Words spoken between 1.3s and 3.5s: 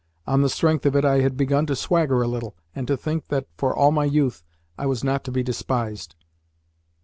begun to swagger a little, and to think that,